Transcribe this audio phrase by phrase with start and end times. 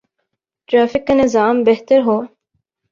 [0.69, 2.17] Traffic کا نظام بہتر ہو۔